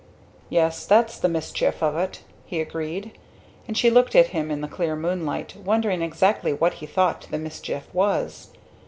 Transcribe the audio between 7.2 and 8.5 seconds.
the mischief was.